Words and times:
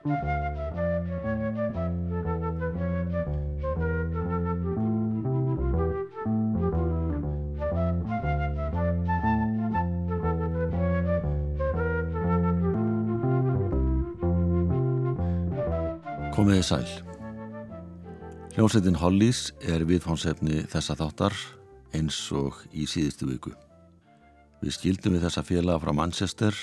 Komiði 0.00 0.14
sæl. 16.64 16.86
Hljómsveitin 18.56 18.96
Hollís 18.96 19.52
er 19.60 19.84
viðfánsefni 19.84 20.64
þessa 20.64 20.96
þáttar 20.96 21.36
eins 21.92 22.16
og 22.32 22.56
í 22.72 22.88
síðustu 22.88 23.28
viku. 23.28 23.52
Við 24.64 24.78
skildum 24.78 25.18
við 25.18 25.28
þessa 25.28 25.44
félaga 25.44 25.84
frá 25.84 25.92
Manchester 25.92 26.56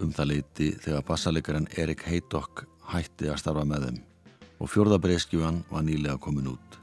um 0.00 0.16
það 0.16 0.32
leiti 0.32 0.72
þegar 0.80 1.04
bassalegarinn 1.12 1.68
Erik 1.76 2.08
Heidokk 2.08 2.69
hætti 2.92 3.30
að 3.30 3.40
starfa 3.42 3.64
með 3.68 3.88
þeim 3.88 3.98
og 4.60 4.68
fjörðabreiskjuan 4.68 5.62
var 5.70 5.84
nýlega 5.86 6.18
komin 6.20 6.50
út. 6.52 6.78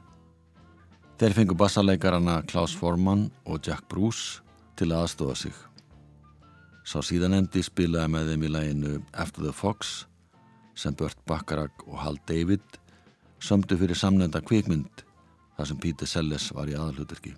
Þeir 1.18 1.34
fengu 1.34 1.54
bassalegarana 1.58 2.40
Klaus 2.50 2.74
Forman 2.78 3.28
og 3.46 3.62
Jack 3.66 3.86
Bruce 3.90 4.42
til 4.78 4.90
að 4.92 5.04
aðstofa 5.04 5.36
sig. 5.38 5.54
Sá 6.86 7.00
síðanendi 7.04 7.62
spilaði 7.66 8.12
með 8.14 8.30
þeim 8.32 8.46
í 8.46 8.52
læginu 8.54 8.92
After 9.12 9.44
the 9.44 9.52
Fox 9.52 10.06
sem 10.78 10.94
Burt 10.94 11.18
Bacharach 11.26 11.84
og 11.86 11.98
Hal 12.02 12.18
David 12.30 12.62
sömdu 13.42 13.78
fyrir 13.78 13.98
samnenda 13.98 14.42
kvikmynd 14.42 15.02
þar 15.58 15.70
sem 15.70 15.82
Peter 15.82 16.06
Sellers 16.06 16.52
var 16.54 16.70
í 16.70 16.76
aðalhuturki. 16.78 17.34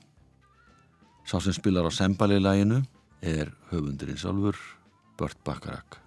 Sá 1.25 1.41
sem 1.41 1.57
spilar 1.57 1.89
á 1.89 1.93
sembalilæginu 1.93 2.83
er 3.21 3.53
höfundurinn 3.73 4.21
sjálfur 4.21 4.61
Burt 5.17 5.41
Bacharach. 5.45 6.00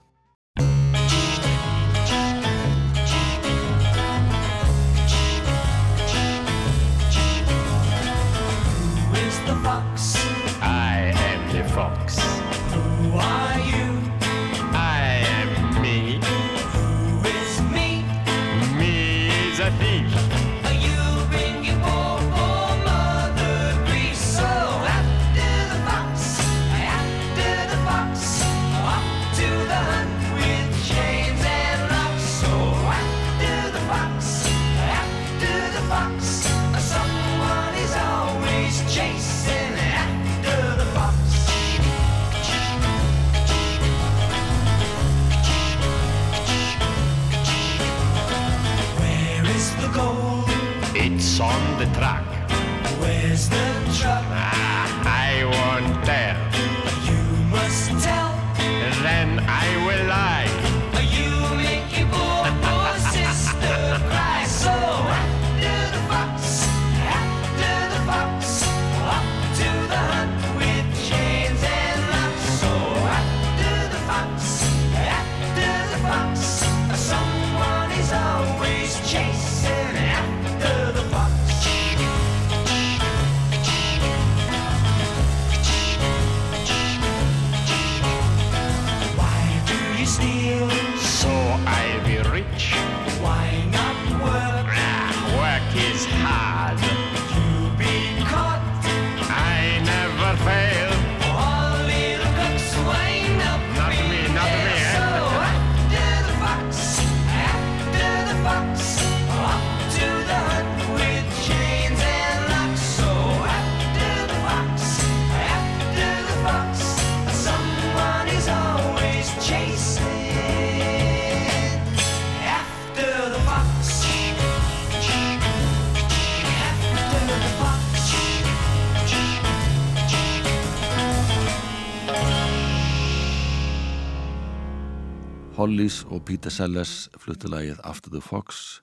Hollis 135.63 136.01
og 136.11 136.25
Peter 136.27 136.51
Sellers 136.51 137.05
fluttu 137.23 137.47
lagið 137.47 137.77
After 137.87 138.11
the 138.11 138.19
Fox 138.19 138.81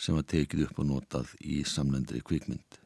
sem 0.00 0.16
var 0.16 0.24
tekið 0.24 0.62
upp 0.64 0.78
og 0.80 0.86
notað 0.88 1.34
í 1.44 1.58
samlendri 1.68 2.22
kvikmynd. 2.24 2.78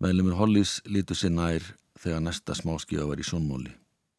Meðlumur 0.00 0.38
Hollis 0.38 0.78
lítu 0.88 1.12
sér 1.18 1.34
nær 1.36 1.68
þegar 2.00 2.24
næsta 2.24 2.56
smáskíða 2.56 3.04
var 3.10 3.20
í 3.20 3.28
sjónmóli 3.28 3.74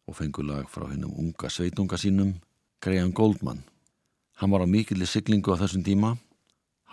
og 0.05 0.19
fengur 0.19 0.45
lag 0.45 0.69
frá 0.69 0.85
hennum 0.91 1.17
unga 1.17 1.49
sveitunga 1.49 1.97
sínum, 1.97 2.35
Graham 2.77 3.09
Goldman. 3.09 3.65
Hann 4.37 4.53
var 4.53 4.61
á 4.61 4.69
mikilli 4.69 5.09
siglingu 5.09 5.57
á 5.57 5.61
þessum 5.65 5.81
tíma, 5.87 6.13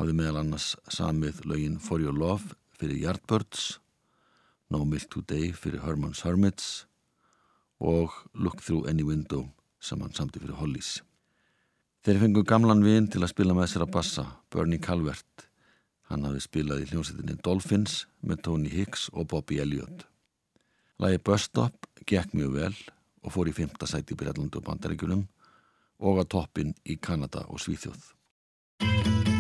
hafði 0.01 0.17
meðal 0.17 0.41
annars 0.47 0.73
samið 0.89 1.45
lögin 1.45 1.77
For 1.77 2.01
Your 2.01 2.17
Love 2.17 2.57
fyrir 2.81 3.03
Yardbirds, 3.05 3.83
No 4.73 4.87
Milk 4.89 5.13
Today 5.13 5.53
fyrir 5.53 5.85
Herman's 5.85 6.25
Hermits 6.25 6.87
og 7.77 8.17
Look 8.33 8.65
Through 8.65 8.89
Any 8.89 9.05
Window 9.05 9.51
sem 9.83 10.01
hann 10.03 10.15
samti 10.15 10.41
fyrir 10.43 10.59
Hollis. 10.61 11.01
Þeir 12.03 12.21
fengu 12.23 12.43
gamlan 12.47 12.83
vin 12.83 13.09
til 13.11 13.23
að 13.23 13.33
spila 13.35 13.55
með 13.55 13.73
sér 13.73 13.85
að 13.87 13.93
bassa, 13.97 14.25
Bernie 14.51 14.83
Calvert. 14.83 15.47
Hann 16.11 16.27
hafði 16.27 16.43
spilað 16.45 16.83
í 16.83 16.89
hljómsveitinni 16.91 17.39
Dolphins 17.47 18.03
með 18.27 18.43
Tony 18.47 18.73
Hicks 18.73 19.09
og 19.13 19.29
Bobby 19.33 19.61
Elliott. 19.63 20.07
Lagi 21.03 21.23
Bus 21.23 21.47
Stop 21.49 21.87
gekk 22.07 22.35
mjög 22.37 22.57
vel 22.59 22.75
og 23.23 23.35
fór 23.35 23.51
í 23.51 23.55
fymta 23.57 23.89
sæti 23.91 24.15
í 24.15 24.19
Breitlandi 24.19 24.59
og 24.59 24.67
Bandaríkjunum 24.67 25.27
og 26.03 26.23
á 26.23 26.25
toppin 26.27 26.75
í 26.83 26.99
Kanada 26.99 27.47
og 27.49 27.63
Svíþjóð. 27.63 29.32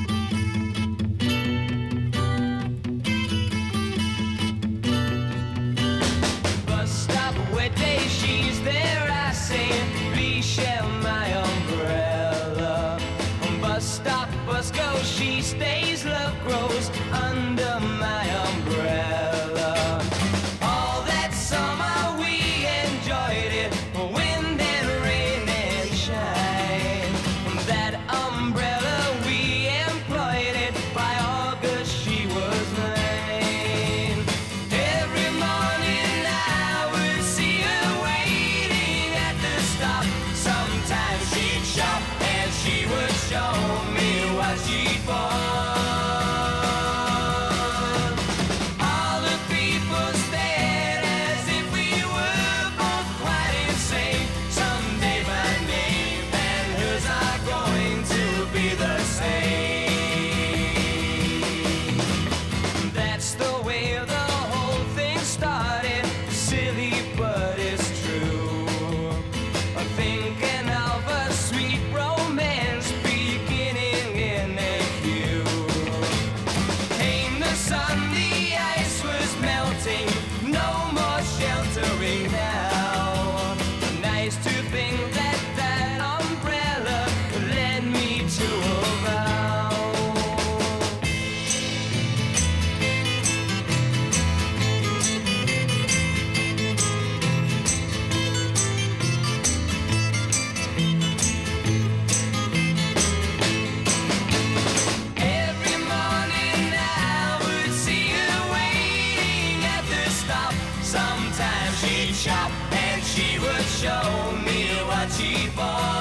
shop 112.12 112.50
and 112.72 113.02
she 113.02 113.38
would 113.38 113.64
show 113.64 114.36
me 114.44 114.66
what 114.86 115.10
she 115.10 115.48
bought. 115.56 115.91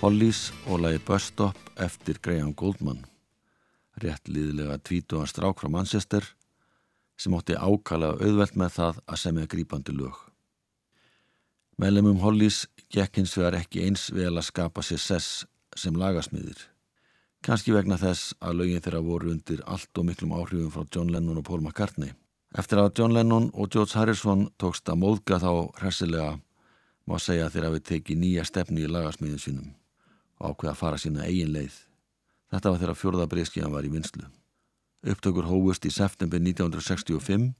Hollies 0.00 0.46
og 0.64 0.78
lagi 0.80 0.96
Bus 1.04 1.26
Stop 1.28 1.58
eftir 1.76 2.16
Graham 2.24 2.54
Goldman 2.56 3.02
rétt 4.00 4.30
liðlega 4.32 4.78
tvítugan 4.80 5.28
strák 5.28 5.58
frá 5.60 5.68
Manchester 5.68 6.24
sem 7.20 7.34
átti 7.36 7.52
ákala 7.52 8.14
auðvelt 8.14 8.54
með 8.56 8.70
það 8.78 9.00
að 9.04 9.18
semja 9.20 9.50
grípandi 9.52 9.92
lög. 9.92 10.16
Meðlemum 11.76 12.22
Hollies 12.22 12.62
gekk 12.88 13.20
hins 13.20 13.34
vegar 13.36 13.58
ekki 13.58 13.82
eins 13.84 14.06
vel 14.16 14.30
að 14.30 14.46
skapa 14.48 14.80
sér 14.80 15.02
sess 15.04 15.42
sem 15.76 15.98
lagasmiðir. 16.00 16.62
Kanski 17.44 17.76
vegna 17.76 17.98
þess 18.00 18.32
að 18.40 18.56
lögin 18.62 18.80
þeirra 18.80 19.02
voru 19.04 19.34
undir 19.34 19.60
allt 19.66 20.00
og 20.00 20.06
miklum 20.08 20.32
áhrifum 20.32 20.72
frá 20.72 20.86
John 20.88 21.12
Lennon 21.12 21.42
og 21.42 21.44
Paul 21.44 21.60
McCartney. 21.60 22.14
Eftir 22.56 22.80
að 22.80 22.94
John 22.96 23.12
Lennon 23.12 23.50
og 23.52 23.68
George 23.68 24.00
Harrison 24.00 24.48
tókst 24.56 24.88
að 24.88 25.02
móðga 25.04 25.42
þá 25.44 25.52
hressilega 25.82 26.32
má 27.04 27.18
segja 27.20 27.52
þeirra 27.52 27.74
við 27.76 27.86
tekið 27.92 28.24
nýja 28.24 28.46
stefni 28.48 28.88
í 28.88 28.88
lagasmiðin 28.88 29.44
sínum 29.44 29.70
og 30.40 30.54
ákveða 30.54 30.72
að 30.72 30.80
fara 30.80 31.00
sína 31.00 31.26
eigin 31.28 31.52
leið. 31.54 31.76
Þetta 32.50 32.72
var 32.72 32.80
þeirra 32.82 32.98
fjórða 32.98 33.26
breyskíðan 33.30 33.74
var 33.74 33.86
í 33.86 33.92
vinslu. 33.92 34.24
Upptökur 35.06 35.46
hófust 35.48 35.86
í 35.86 35.92
september 35.94 36.40
1965, 36.42 37.52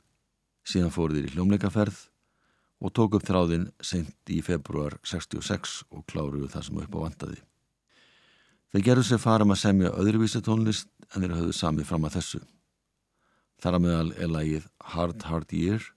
síðan 0.66 0.94
fóru 0.94 1.16
þeir 1.16 1.28
í 1.28 1.34
hljómleikaferð 1.36 2.00
og 2.80 2.94
tók 2.96 3.16
upp 3.16 3.26
þráðinn 3.28 3.68
sent 3.84 4.32
í 4.32 4.40
februar 4.44 4.96
66 5.04 5.82
og 5.92 6.04
kláruðu 6.08 6.48
það 6.52 6.66
sem 6.66 6.80
upp 6.80 6.96
á 6.96 7.04
vandaði. 7.04 7.38
Þeir 8.70 8.84
gerðu 8.86 9.06
sér 9.06 9.22
fara 9.22 9.44
um 9.44 9.52
að 9.54 9.62
semja 9.64 9.92
öðruvísi 9.98 10.40
tónlist 10.46 10.90
en 11.10 11.24
þeir 11.24 11.36
höfðu 11.36 11.56
sami 11.56 11.86
fram 11.86 12.06
að 12.06 12.18
þessu. 12.18 12.42
Þar 13.60 13.76
að 13.76 13.84
meðal 13.84 14.12
er 14.16 14.30
lagið 14.30 14.68
Hard 14.94 15.24
Hard 15.28 15.52
Year 15.52 15.88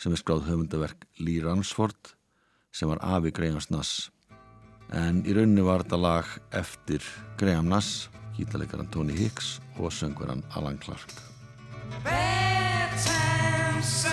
sem 0.00 0.12
er 0.12 0.20
skráð 0.20 0.46
höfundaverk 0.48 1.06
Lee 1.20 1.42
Ransford 1.44 2.14
sem 2.72 2.88
var 2.88 3.02
afi 3.04 3.32
Grahams 3.34 3.68
Nass. 3.72 4.10
En 4.94 5.22
í 5.26 5.34
rauninni 5.34 5.64
var 5.66 5.82
þetta 5.82 5.98
lag 5.98 6.34
eftir 6.54 7.02
Graham 7.40 7.70
Nass, 7.72 8.06
gítarleikaran 8.36 8.90
Tony 8.92 9.16
Hicks 9.18 9.56
og 9.80 9.90
söngveran 9.92 10.44
Alan 10.54 10.78
Clark. 10.78 11.10
Bad 12.04 12.94
times, 13.02 14.04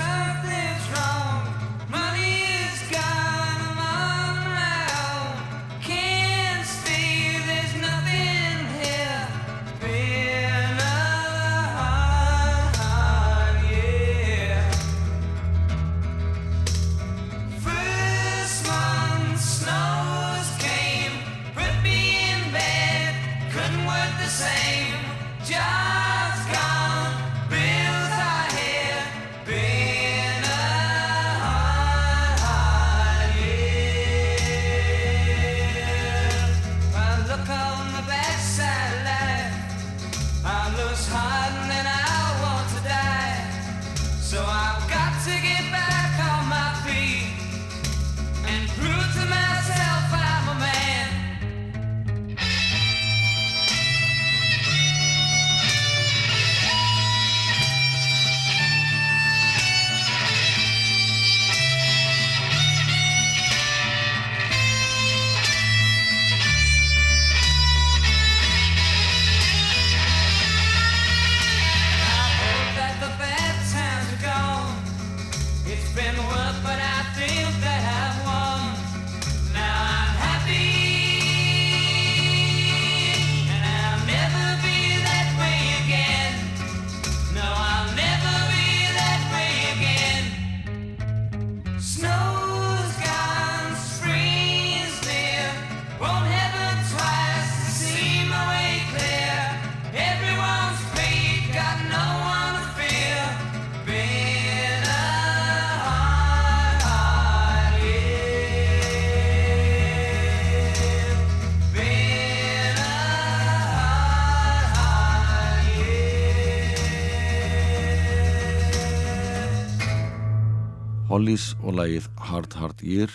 Hollies 121.14 121.52
og 121.62 121.76
lagið 121.78 122.08
Hard 122.26 122.56
Hard 122.58 122.80
Year 122.82 123.12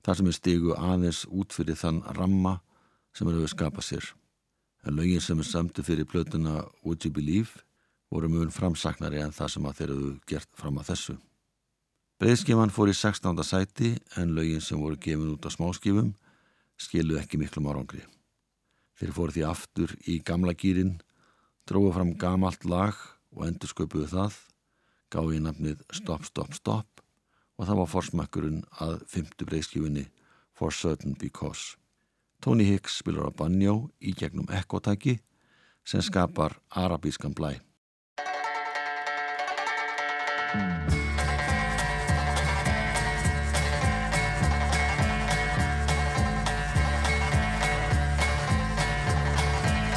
þar 0.00 0.16
sem 0.16 0.28
er 0.30 0.34
stigu 0.38 0.70
aðeins 0.72 1.18
út 1.28 1.52
fyrir 1.52 1.76
þann 1.76 1.98
ramma 2.16 2.54
sem 3.12 3.28
er 3.28 3.34
hefur 3.36 3.50
skapað 3.52 3.84
sér. 3.84 4.06
En 4.88 4.96
lögin 4.96 5.20
sem 5.20 5.42
er 5.42 5.44
samtu 5.44 5.84
fyrir 5.84 6.08
plötuna 6.08 6.62
Would 6.80 7.04
You 7.04 7.12
Believe 7.12 7.60
voru 8.08 8.30
mjög 8.32 8.54
framsaknari 8.56 9.20
en 9.20 9.34
það 9.36 9.52
sem 9.52 9.68
að 9.68 9.76
þeir 9.80 9.92
hefur 9.92 10.14
gert 10.32 10.50
fram 10.56 10.78
að 10.80 10.88
þessu. 10.88 11.16
Breiðskifan 12.22 12.72
fór 12.72 12.94
í 12.94 12.96
16. 12.96 13.44
sæti 13.44 13.90
en 14.16 14.32
lögin 14.38 14.64
sem 14.64 14.80
voru 14.80 14.96
gefin 14.96 15.34
út 15.34 15.44
á 15.44 15.52
smáskifum 15.52 16.14
skiluð 16.80 17.20
ekki 17.20 17.42
miklum 17.42 17.68
árangri. 17.68 18.06
Þeir 18.96 19.12
fóru 19.18 19.36
því 19.36 19.44
aftur 19.50 19.92
í 20.08 20.16
gamla 20.24 20.56
gýrin, 20.56 20.96
dróðu 21.68 21.92
fram 21.98 22.16
gamalt 22.16 22.64
lag 22.64 22.96
og 23.36 23.44
endur 23.50 23.68
sköpuðu 23.68 24.08
það, 24.16 24.40
gáði 25.12 25.44
nafnið 25.44 25.84
Stop 25.92 26.24
Stop 26.24 26.56
Stop 26.56 26.91
og 27.58 27.68
það 27.68 27.78
var 27.82 27.90
forsmakkurinn 27.92 28.62
að 28.84 28.98
fymtu 29.10 29.46
breiðskifunni 29.48 30.06
For 30.56 30.70
Certain 30.70 31.14
Because. 31.18 31.76
Tony 32.42 32.64
Hicks 32.66 32.98
spilar 32.98 33.30
á 33.30 33.32
banjó 33.32 33.90
í 34.02 34.14
gegnum 34.18 34.48
ekkotæki 34.50 35.20
sem 35.86 36.02
skapar 36.02 36.58
arabískan 36.70 37.34
blæ. 37.34 37.58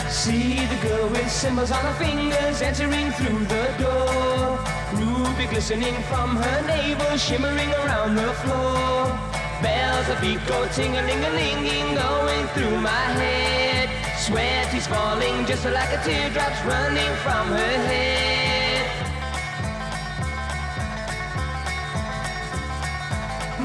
See 0.10 0.66
the 0.66 0.80
girl 0.88 1.10
with 1.10 1.30
symbols 1.30 1.72
on 1.72 1.86
her 1.86 1.94
fingers 1.94 2.62
entering 2.62 3.12
through 3.12 3.46
the 3.46 3.76
door. 3.78 4.55
Ruby 5.26 5.48
glistening 5.48 5.96
from 6.04 6.36
her 6.36 6.68
navel, 6.68 7.18
shimmering 7.18 7.72
around 7.82 8.16
the 8.16 8.32
floor. 8.42 9.08
Bells 9.62 10.08
of 10.10 10.22
beat 10.22 10.40
go 10.46 10.68
ting-a-ling-a-linging, 10.68 11.96
going 11.96 12.46
through 12.54 12.80
my 12.80 13.06
head. 13.20 13.90
Sweaty's 14.20 14.86
falling 14.86 15.46
just 15.48 15.66
like 15.66 15.90
a 15.90 15.98
teardrop's 16.06 16.62
running 16.66 17.14
from 17.26 17.48
her 17.48 17.76
head. 17.90 18.86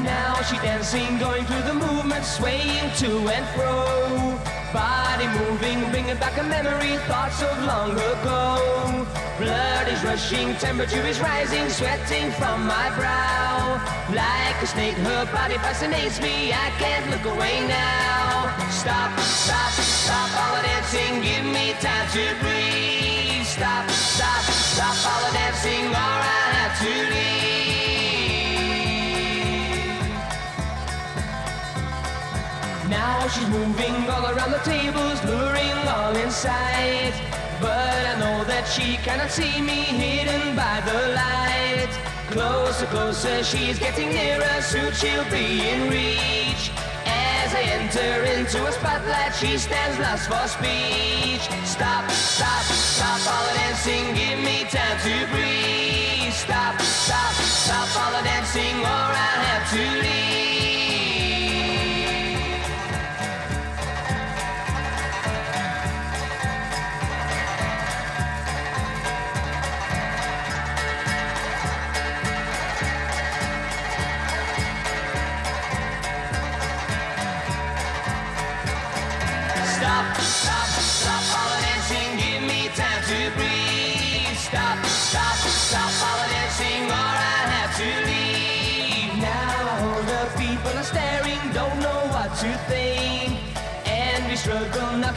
Now 0.03 0.41
she 0.41 0.55
dancing, 0.57 1.19
going 1.19 1.45
through 1.45 1.61
the 1.61 1.75
movement, 1.75 2.25
swaying 2.25 2.91
to 3.01 3.29
and 3.29 3.45
fro. 3.55 4.50
Body 4.73 5.27
moving, 5.27 5.89
bringing 5.91 6.15
back 6.15 6.37
a 6.39 6.43
memory, 6.43 6.95
thoughts 7.05 7.41
of 7.43 7.57
long 7.65 7.91
ago. 7.91 9.05
Blood 9.37 9.87
is 9.89 10.01
rushing, 10.01 10.55
temperature 10.55 11.05
is 11.05 11.19
rising, 11.19 11.67
sweating 11.69 12.31
from 12.31 12.65
my 12.65 12.87
brow. 12.95 13.81
Like 14.09 14.63
a 14.63 14.67
snake, 14.67 14.95
her 14.95 15.25
body 15.33 15.55
fascinates 15.55 16.21
me, 16.21 16.53
I 16.53 16.69
can't 16.79 17.09
look 17.11 17.25
away 17.35 17.67
now. 17.67 18.55
Stop, 18.69 19.19
stop, 19.19 19.71
stop 19.71 20.29
all 20.39 20.55
the 20.55 20.63
dancing, 20.63 21.21
give 21.21 21.43
me 21.43 21.73
time 21.81 22.07
to 22.15 22.23
breathe. 22.39 23.45
Stop, 23.45 23.89
stop, 23.89 24.41
stop 24.41 24.95
all 25.11 25.27
the 25.27 25.33
dancing, 25.37 25.87
or 25.87 25.95
I 25.95 26.47
have 26.55 26.79
to 26.79 27.13
leave. 27.13 27.50
Now 32.91 33.25
she's 33.29 33.47
moving 33.47 33.95
all 34.09 34.25
around 34.35 34.51
the 34.51 34.59
tables, 34.67 35.23
luring 35.23 35.79
all 35.87 36.13
in 36.13 36.29
sight. 36.29 37.15
But 37.61 38.03
I 38.11 38.19
know 38.19 38.43
that 38.43 38.67
she 38.67 38.97
cannot 38.97 39.31
see 39.31 39.61
me 39.61 39.79
hidden 40.03 40.57
by 40.57 40.83
the 40.83 40.99
light. 41.15 41.91
Closer, 42.35 42.87
closer, 42.87 43.43
she's 43.45 43.79
getting 43.79 44.09
nearer, 44.09 44.61
soon 44.61 44.91
she'll 44.91 45.23
be 45.31 45.63
in 45.71 45.89
reach. 45.89 46.63
As 47.07 47.55
I 47.55 47.63
enter 47.79 48.25
into 48.35 48.59
a 48.67 48.71
spotlight, 48.73 49.35
she 49.39 49.57
stands 49.57 49.97
lost 50.03 50.27
for 50.27 50.45
speech. 50.51 51.47
Stop, 51.63 52.11
stop, 52.11 52.63
stop 52.75 53.21
all 53.31 53.43
the 53.47 53.55
dancing, 53.55 54.03
give 54.19 54.39
me 54.43 54.67
time 54.67 54.99
to 55.07 55.15
breathe. 55.31 56.33
Stop, 56.33 56.75
stop, 56.81 57.33
stop 57.39 57.87
all 58.03 58.11
the 58.19 58.23
dancing, 58.27 58.83
or 58.83 59.07
I'll 59.15 59.43
have 59.47 59.65
to 59.71 59.83
leave. 60.03 60.50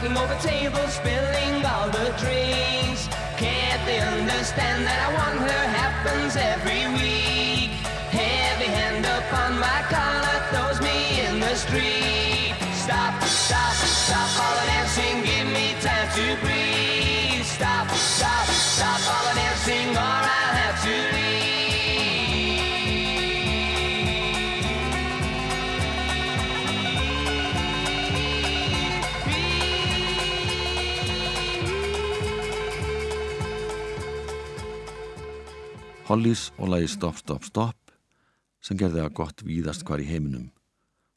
Knocking 0.09 0.17
over 0.17 0.41
tables, 0.41 0.93
spilling 0.93 1.65
all 1.65 1.89
the 1.89 2.13
drinks. 2.19 3.07
Can't 3.37 3.85
they 3.85 3.99
understand 3.99 4.85
that 4.85 4.99
I 5.07 5.13
want 5.13 5.39
her 5.49 5.67
happens 5.67 6.35
every 6.35 6.85
week? 6.93 7.71
Heavy 8.11 8.65
hand 8.65 9.05
upon 9.05 9.59
my 9.59 9.81
collar 9.89 10.37
throws 10.51 10.81
me 10.81 11.21
in 11.25 11.39
the 11.39 11.55
street. 11.55 12.55
Stop, 12.73 13.21
stop, 13.23 13.73
stop 13.73 14.43
all 14.43 14.55
the 14.59 14.65
dancing, 14.67 15.23
give 15.23 15.47
me 15.53 15.75
time 15.81 16.09
to 16.15 16.45
breathe. 16.45 16.64
Hollys 36.15 36.53
og 36.63 36.69
lagi 36.71 36.87
Stopp, 36.87 37.17
Stopp, 37.19 37.43
Stopp 37.43 37.91
sem 38.63 38.77
gerði 38.79 39.01
það 39.01 39.15
gott 39.17 39.41
víðast 39.43 39.81
hvar 39.83 39.99
í 39.99 40.05
heiminum. 40.07 40.45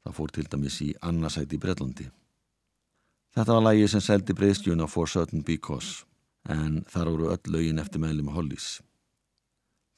Það 0.03 0.15
fór 0.17 0.31
til 0.35 0.47
dæmis 0.51 0.79
í 0.83 0.89
annarsæti 1.07 1.55
í 1.55 1.61
Breitlandi. 1.63 2.07
Þetta 3.37 3.55
var 3.55 3.63
lagi 3.63 3.85
sem 3.93 4.03
seldi 4.03 4.35
breyðstjuna 4.35 4.89
For 4.91 5.07
Certain 5.07 5.45
Because 5.47 6.03
en 6.51 6.81
þar 6.91 7.13
voru 7.13 7.29
öll 7.31 7.53
lögin 7.55 7.79
eftir 7.79 8.03
meðlum 8.03 8.33
Hollys. 8.35 8.81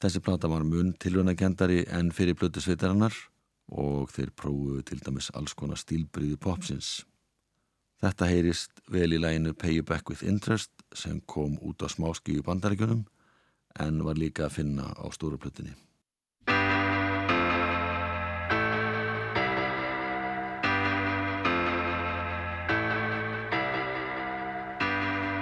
Þessi 0.05 0.21
plata 0.21 0.51
var 0.51 0.67
mun 0.69 0.91
tilvunakendari 1.01 1.87
en 1.89 2.11
fyrir 2.13 2.37
blötu 2.37 2.61
sveitarinnar 2.61 3.17
og 3.73 4.11
þeir 4.13 4.29
prófuðu 4.37 4.83
til 4.91 4.99
dæmis 5.01 5.31
alls 5.33 5.57
konar 5.57 5.81
stílbriði 5.81 6.37
popsins. 6.37 6.91
Þetta 8.05 8.29
heyrist 8.29 8.85
vel 8.85 9.09
í 9.17 9.23
læginu 9.23 9.55
Pay 9.57 9.79
You 9.79 9.87
Back 9.87 10.13
With 10.13 10.21
Interest 10.21 10.69
sem 10.93 11.23
kom 11.25 11.57
út 11.57 11.81
á 11.81 11.89
smáskíu 11.89 12.45
bandaríkjunum 12.45 13.01
en 13.79 14.03
var 14.03 14.15
líka 14.19 14.45
að 14.47 14.55
finna 14.57 14.91
á 14.97 15.05
stóru 15.13 15.37
plötunni. 15.37 15.73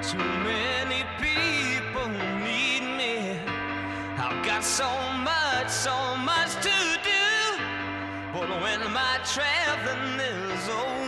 Too 0.09 0.17
many 0.45 1.05
people 1.21 2.07
need 2.43 2.83
me. 2.97 3.37
I've 4.17 4.45
got 4.45 4.63
so 4.63 4.89
much, 5.23 5.69
so 5.69 6.15
much 6.17 6.53
to 6.65 6.77
do. 7.03 7.25
But 8.33 8.49
when 8.61 8.81
my 8.91 9.19
traveling 9.23 10.19
is 10.19 10.69
over, 10.69 10.98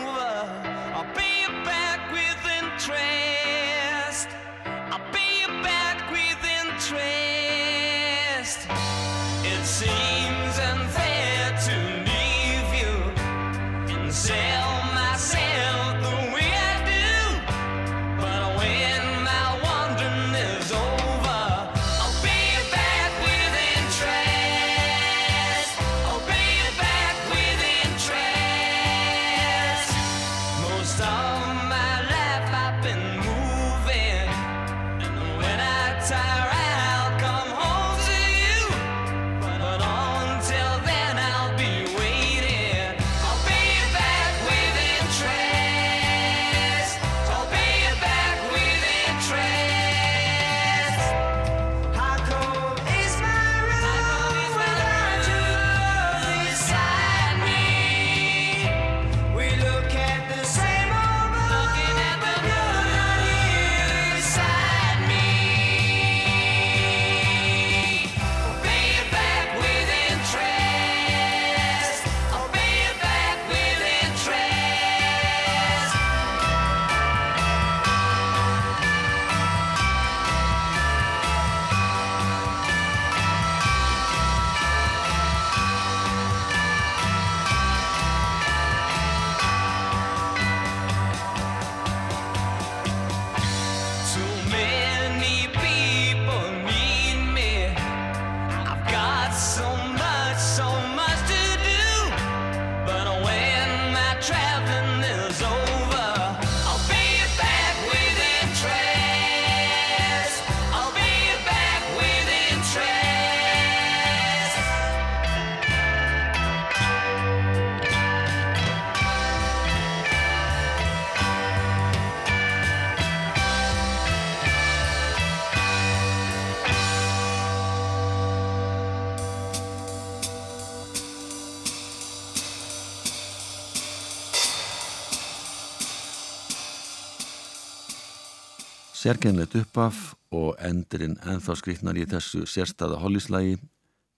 Sérkennlegt 139.12 139.58
uppaf 139.60 139.98
og 140.32 140.53
endurinn 140.63 141.18
ennþá 141.27 141.58
skriknar 141.60 141.98
í 142.00 142.06
þessu 142.08 142.46
sérstaða 142.48 143.01
hollíslægi 143.01 143.58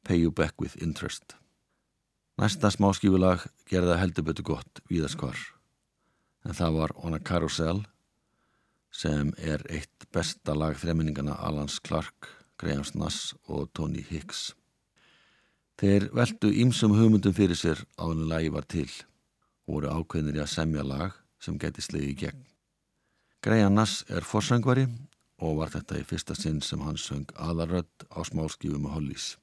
Pay 0.05 0.19
You 0.21 0.29
Back 0.29 0.62
With 0.62 0.75
Interest. 0.85 1.33
Næsta 2.38 2.69
smáskífulag 2.69 3.47
gerða 3.65 3.95
heldur 3.97 4.27
betur 4.27 4.45
gott 4.51 4.83
víðaskvar 4.91 5.39
en 6.45 6.53
það 6.53 6.77
var 6.77 6.93
On 7.01 7.17
a 7.17 7.21
Carousel 7.25 7.81
sem 8.93 9.33
er 9.41 9.65
eitt 9.73 10.05
besta 10.13 10.53
lag 10.53 10.77
þreiminningana 10.77 11.39
Alans 11.41 11.79
Clark, 11.81 12.29
Graham 12.62 12.85
Nass 12.93 13.33
og 13.50 13.73
Tony 13.73 14.05
Hicks. 14.05 14.51
Þeir 15.81 16.12
veldu 16.13 16.53
ímsum 16.53 16.93
hugmyndum 16.93 17.33
fyrir 17.33 17.57
sér 17.57 17.81
áðinu 17.97 18.29
lagi 18.29 18.53
var 18.53 18.69
til 18.69 18.91
og 19.65 19.79
voru 19.79 19.97
ákveðnir 19.97 20.37
í 20.37 20.46
að 20.46 20.53
semja 20.53 20.85
lag 20.85 21.18
sem 21.41 21.57
geti 21.57 21.81
slegið 21.81 22.13
í 22.13 22.20
gegn. 22.27 22.50
Graham 23.44 23.74
Nass 23.74 24.06
er 24.08 24.24
forsöngvari 24.24 24.86
og 25.44 25.58
var 25.58 25.68
þetta 25.74 25.98
í 26.00 26.03
fyrsta 26.08 26.32
sinn 26.40 26.62
sem 26.64 26.79
hann 26.79 26.96
söng 26.96 27.27
aðarödd 27.36 28.06
á 28.16 28.24
smáskífum 28.24 28.88
og 28.88 28.96
hollís. 28.96 29.36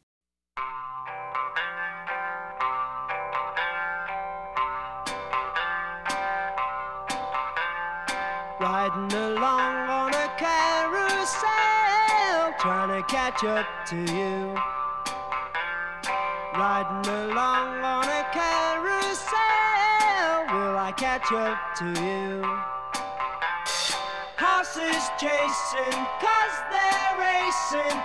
Riding 8.65 9.13
along 9.21 9.93
on 9.99 10.17
a 10.17 10.33
carousel, 10.41 12.57
trying 12.57 12.97
to 12.97 13.05
catch 13.05 13.45
up 13.45 13.69
to 13.93 14.01
you. 14.17 14.57
Riding 16.57 17.05
along 17.21 17.85
on 17.85 18.09
a 18.09 18.25
carousel, 18.33 19.37
will 20.57 20.89
I 20.89 20.91
catch 20.97 21.29
up 21.33 21.77
to 21.77 21.93
you? 22.01 22.80
Horses 24.73 25.11
chasing, 25.19 26.07
cause 26.21 26.57
they're 26.71 27.19
racing, 27.19 28.01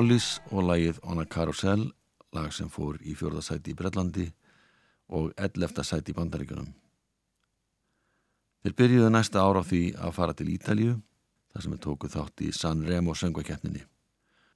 Hollis 0.00 0.38
og 0.48 0.62
lagið 0.64 0.96
On 1.12 1.18
a 1.20 1.26
Carousel, 1.28 1.82
lag 2.32 2.54
sem 2.56 2.70
fór 2.72 2.96
í 3.04 3.12
fjórðasæti 3.12 3.74
í 3.74 3.76
Brellandi 3.76 4.22
og 5.12 5.34
11. 5.36 5.82
sæti 5.84 6.14
í 6.14 6.16
Bandaríkunum. 6.16 6.70
Þeir 8.64 8.74
byrjuðu 8.78 9.10
næsta 9.12 9.42
ára 9.44 9.60
á 9.60 9.68
því 9.68 9.82
að 10.00 10.14
fara 10.16 10.36
til 10.38 10.46
Ítalju, 10.54 10.94
þar 11.52 11.64
sem 11.66 11.74
þeir 11.74 11.82
tóku 11.84 12.08
þátt 12.14 12.44
í 12.46 12.48
San 12.56 12.80
Remo 12.88 13.12
söngvakeppninni 13.12 13.82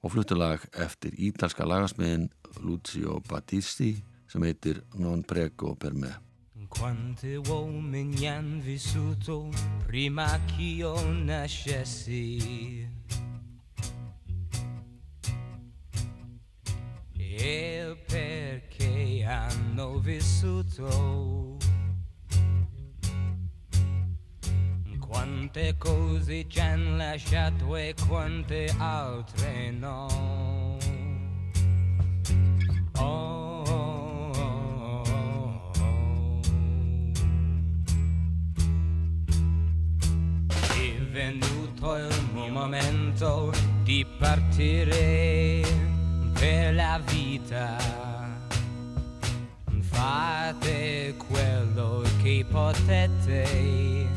og 0.00 0.14
fluttu 0.14 0.38
lag 0.40 0.64
eftir 0.80 1.12
ítalska 1.28 1.68
lagasmiðin 1.68 2.30
Lucio 2.64 3.20
Battisti 3.28 3.92
sem 4.32 4.48
heitir 4.48 4.80
Non 4.96 5.26
prego 5.28 5.74
per 5.76 5.92
me. 5.92 6.14
Quante 6.72 7.36
uomini 7.50 8.24
han 8.24 8.62
vissuto 8.64 9.50
prima 9.84 10.40
che 10.48 10.62
io 10.80 10.96
nascessi? 11.12 12.88
Hanno 19.84 19.98
vissuto? 19.98 21.56
Quante 24.98 25.76
cose 25.78 26.46
ci 26.48 26.60
hanno 26.60 26.96
lasciato 26.96 27.76
e 27.76 27.94
quante 28.06 28.74
altre 28.78 29.70
no? 29.70 30.78
Oh, 32.96 33.62
oh, 33.66 34.32
oh, 35.06 35.60
venuto 41.10 41.96
il 41.96 42.50
momento 42.50 43.52
di 43.82 44.04
partire 44.18 45.62
per 46.32 46.74
la 46.74 47.00
vita 47.04 48.03
fate 49.94 51.14
quello 51.28 52.02
che 52.22 52.44
potete. 52.50 54.08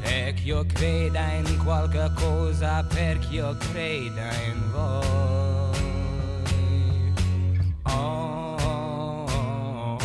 Perché 0.00 0.42
io 0.44 0.64
creda 0.66 1.32
in 1.32 1.58
qualche 1.62 2.10
cosa 2.14 2.84
perché 2.84 3.34
io 3.34 3.56
creda 3.56 4.30
in 4.46 4.70
voi. 4.72 5.78
Oh, 7.82 8.56
oh, 8.56 9.26
oh, 9.30 9.98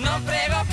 oh 0.00 0.20
prego 0.24 0.64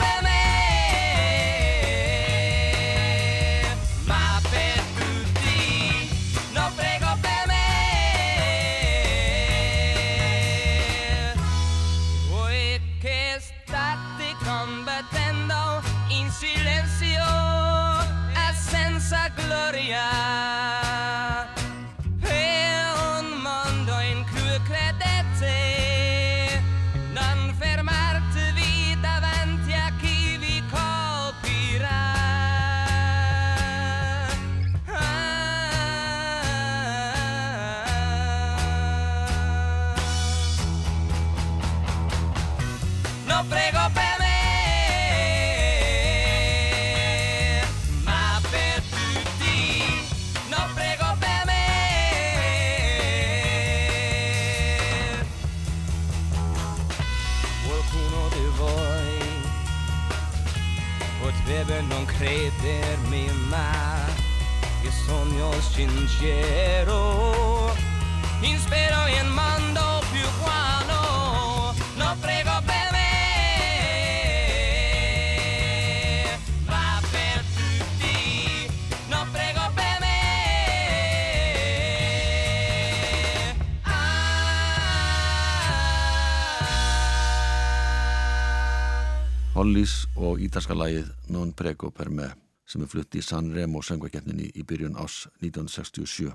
íslenska 90.66 90.82
lægið 90.82 91.10
Non 91.30 91.52
Prego 91.54 91.92
Per 91.94 92.10
Me 92.10 92.32
sem 92.66 92.82
er 92.82 92.90
flutti 92.90 93.20
í 93.22 93.24
San 93.24 93.52
Remo 93.54 93.84
söngvakefninni 93.86 94.48
í 94.58 94.64
byrjun 94.66 94.96
ás 94.98 95.28
1967. 95.44 96.32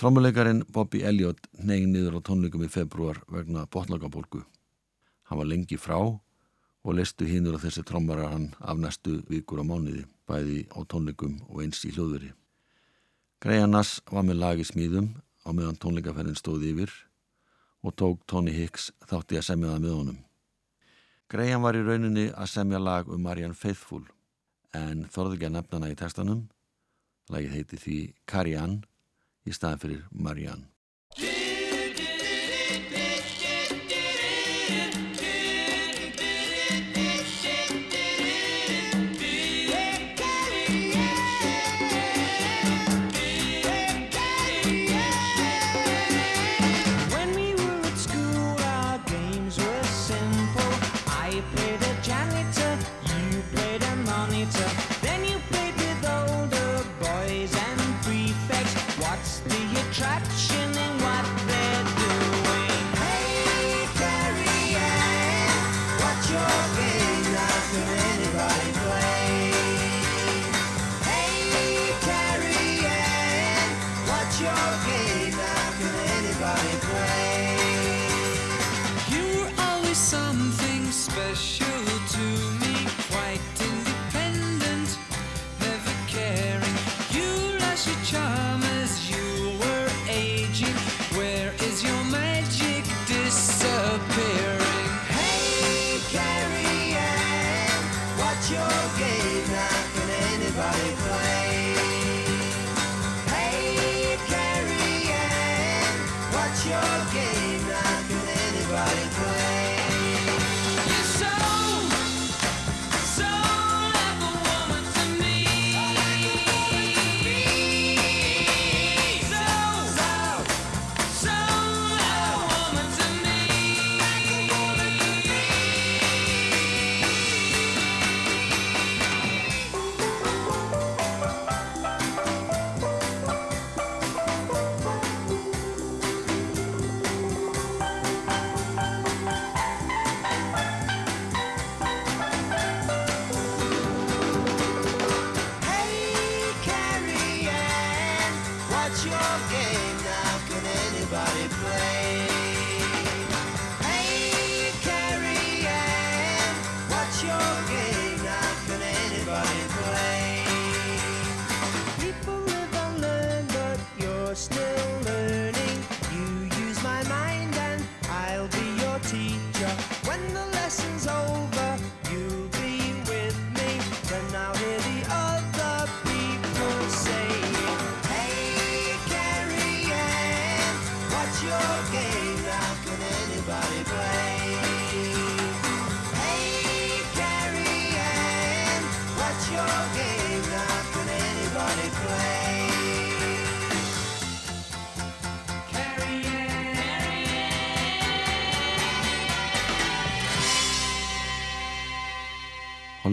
Trommuleikarin 0.00 0.62
Bobby 0.72 1.02
Elliot 1.04 1.36
negin 1.52 1.92
niður 1.92 2.16
á 2.16 2.20
tónleikum 2.24 2.64
í 2.64 2.70
februar 2.72 3.20
vegna 3.28 3.66
botlagabólgu. 3.68 4.40
Hann 5.28 5.38
var 5.38 5.44
lengi 5.44 5.76
frá 5.76 5.98
og 6.00 6.94
listu 6.96 7.28
hinnur 7.28 7.58
á 7.60 7.60
þessi 7.60 7.84
trommara 7.84 8.30
hann 8.32 8.54
af 8.60 8.80
næstu 8.80 9.20
vikur 9.28 9.60
á 9.60 9.64
mánuði, 9.68 10.06
bæði 10.24 10.64
á 10.72 10.80
tónleikum 10.88 11.36
og 11.50 11.60
eins 11.60 11.84
í 11.84 11.92
hljóðveri. 11.92 12.32
Greianas 13.44 14.00
var 14.08 14.24
með 14.24 14.40
lagi 14.40 14.64
smíðum 14.64 15.12
á 15.44 15.52
meðan 15.52 15.76
tónleikaferðin 15.76 16.40
stóði 16.40 16.72
yfir 16.72 16.96
og 17.84 17.92
tók 17.92 18.24
Tony 18.24 18.56
Hicks 18.56 18.88
þátti 19.04 19.36
að 19.36 19.46
semja 19.50 19.74
það 19.74 19.84
með 19.84 19.98
honum. 19.98 20.24
Greiðan 21.28 21.60
var 21.60 21.76
í 21.76 21.82
rauninni 21.84 22.22
að 22.32 22.48
semja 22.48 22.78
lag 22.80 23.08
um 23.12 23.20
Marian 23.20 23.52
Faithful 23.52 24.06
en 24.72 25.02
þorði 25.12 25.36
ekki 25.36 25.48
að 25.50 25.54
nefna 25.58 25.76
hana 25.76 25.90
í 25.92 25.98
textanum. 26.00 26.40
Lagið 27.28 27.52
heiti 27.52 27.80
því 27.82 27.98
Karian 28.32 28.78
í 29.44 29.52
staðan 29.52 29.82
fyrir 29.84 30.06
Marian. 30.08 30.64
your 98.50 98.66
game. 98.96 99.17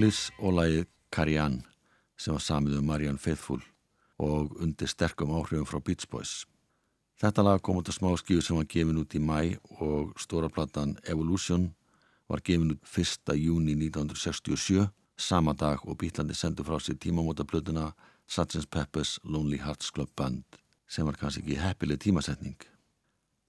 Hollis 0.05 0.27
og 0.37 0.53
lagið 0.53 0.83
Carrie 1.09 1.43
sem 2.21 2.35
var 2.35 2.43
samið 2.45 2.75
um 2.77 2.85
Marianne 2.85 3.17
Faithfull 3.17 3.63
og 4.21 4.51
undir 4.61 4.85
sterkum 4.85 5.31
áhrifum 5.33 5.65
frá 5.65 5.79
Beach 5.81 6.05
Boys. 6.05 6.45
Þetta 7.17 7.41
lag 7.41 7.61
kom 7.65 7.79
út 7.79 7.89
af 7.89 7.95
smá 7.97 8.11
skíu 8.13 8.37
sem 8.45 8.53
var 8.53 8.67
gefin 8.69 8.99
út 9.01 9.15
í 9.17 9.19
mæ 9.19 9.57
og 9.81 10.11
stóraplattan 10.21 10.99
Evolution 11.09 11.71
var 12.29 12.43
gefin 12.45 12.75
út 12.75 12.85
1. 12.85 13.33
júni 13.33 13.73
1967 13.73 14.85
sama 15.17 15.55
dag 15.57 15.81
og 15.81 15.97
Bílandi 15.97 16.37
sendu 16.37 16.61
frá 16.61 16.77
sér 16.77 17.01
tímamótaplötuna 17.01 17.95
Sgt. 18.27 18.69
Pepper's 18.69 19.17
Lonely 19.23 19.57
Hearts 19.57 19.89
Club 19.89 20.11
Band 20.15 20.45
sem 20.87 21.05
var 21.05 21.17
kannski 21.17 21.41
ekki 21.41 21.57
heppileg 21.57 21.97
tímasetning. 21.97 22.59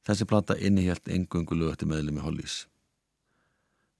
Þessi 0.08 0.24
platta 0.24 0.56
innihjælt 0.56 1.12
engungu 1.12 1.52
lög 1.52 1.74
eftir 1.74 1.92
meðlemi 1.92 2.24
Hollis. 2.24 2.64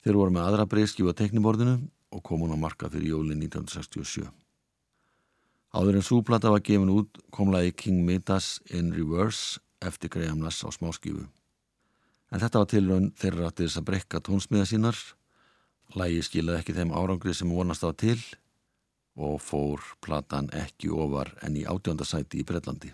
Þeir 0.01 0.17
voru 0.17 0.33
með 0.33 0.49
aðra 0.49 0.65
breyskjú 0.65 1.13
á 1.13 1.19
tekniborðinu 1.21 1.77
og 2.13 2.23
kom 2.23 2.43
hún 2.45 2.55
á 2.55 2.59
marka 2.59 2.91
fyrir 2.91 3.15
jólinn 3.15 3.43
1967. 3.43 4.27
Áður 5.77 5.99
en 5.99 6.07
súplata 6.07 6.51
var 6.53 6.63
gefin 6.65 6.93
út 6.93 7.19
kom 7.31 7.51
lagi 7.53 7.73
King 7.73 8.05
Midas 8.07 8.61
in 8.71 8.95
Reverse 8.95 9.61
eftir 9.85 10.11
Graham 10.11 10.41
Nass 10.41 10.65
á 10.65 10.71
smáskífu. 10.73 11.27
En 12.33 12.43
þetta 12.43 12.63
var 12.63 12.71
tilraun 12.71 13.13
þeirra 13.19 13.51
til 13.53 13.69
þess 13.69 13.81
að 13.81 13.89
brekka 13.91 14.23
tónsmiða 14.25 14.67
sínar. 14.71 14.99
Lagi 15.95 16.23
skilaði 16.25 16.63
ekki 16.63 16.77
þeim 16.77 16.95
árangri 16.97 17.35
sem 17.35 17.51
vonast 17.53 17.85
á 17.87 17.93
til 17.93 18.19
og 19.17 19.41
fór 19.41 19.83
platan 20.05 20.49
ekki 20.53 20.91
ofar 20.93 21.33
en 21.43 21.57
í 21.57 21.65
átjóndasæti 21.65 22.43
í 22.43 22.47
Breitlandi. 22.49 22.93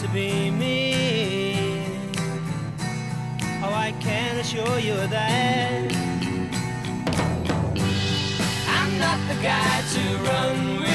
To 0.00 0.08
be 0.08 0.50
me. 0.50 1.84
Oh, 3.62 3.74
I 3.74 3.92
can 4.00 4.38
assure 4.38 4.78
you 4.78 4.94
that 4.94 5.92
I'm 8.66 8.98
not 8.98 9.18
the 9.28 9.42
guy 9.42 9.82
to 9.92 10.16
run 10.24 10.80
with. 10.80 10.89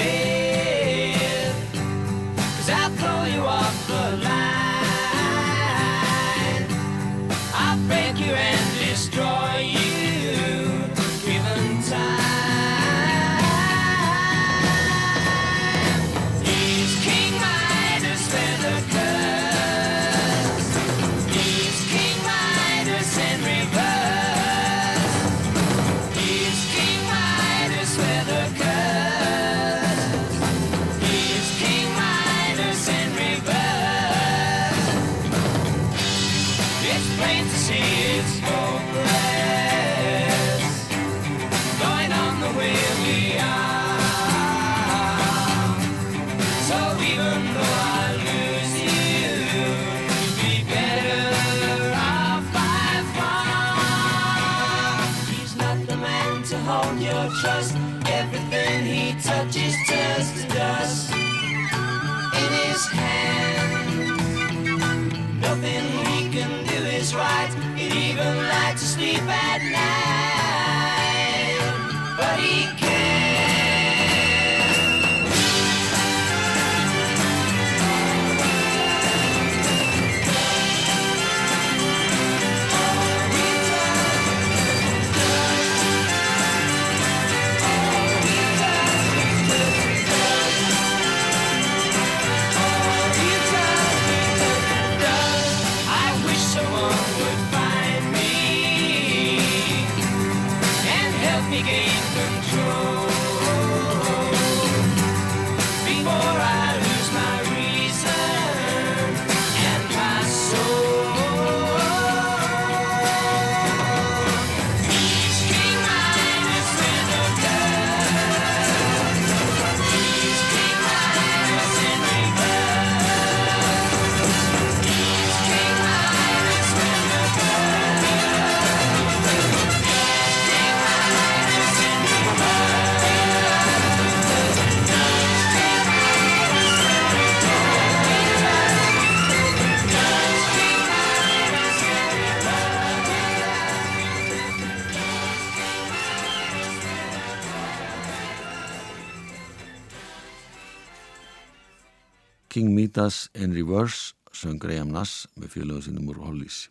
In 153.45 153.53
Reverse 153.53 154.15
söng 154.33 154.59
Graham 154.59 154.91
Nass 154.91 155.27
með 155.37 155.53
félögum 155.55 155.83
sínum 155.85 156.09
úr 156.09 156.23
Hollis. 156.25 156.65